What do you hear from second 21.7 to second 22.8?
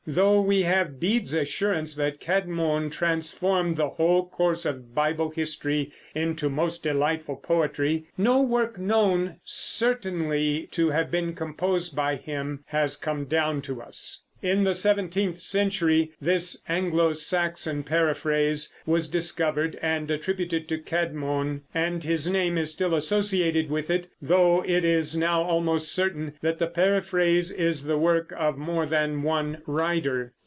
and his name is